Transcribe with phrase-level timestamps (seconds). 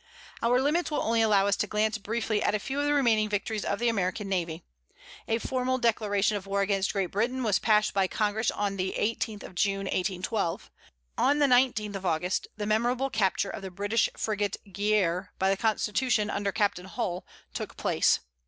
[0.41, 3.29] Our limits will only allow us to glance briefly at a few of the remaining
[3.29, 4.63] victories of the American navy.
[5.27, 9.43] A formal declaration of war against Great Britain was passed by Congress on the 18th
[9.43, 10.71] of June, 1812.
[11.19, 15.57] On the 19th of August, the memorable capture of the British frigate Guerriere by the
[15.57, 17.23] Constitution under Captain Hull,
[17.53, 18.21] took place.